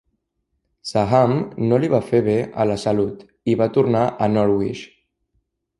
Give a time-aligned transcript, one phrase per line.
[0.91, 1.33] Saham
[1.67, 4.87] no li va fer bé a la salut, i va tornar a Norwich.